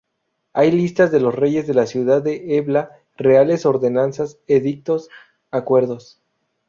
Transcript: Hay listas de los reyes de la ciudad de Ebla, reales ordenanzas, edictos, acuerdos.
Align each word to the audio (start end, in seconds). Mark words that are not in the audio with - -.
Hay 0.53 0.71
listas 0.71 1.11
de 1.11 1.19
los 1.19 1.35
reyes 1.35 1.67
de 1.67 1.75
la 1.75 1.85
ciudad 1.85 2.23
de 2.23 2.57
Ebla, 2.57 2.89
reales 3.17 3.67
ordenanzas, 3.67 4.39
edictos, 4.47 5.09
acuerdos. 5.51 6.19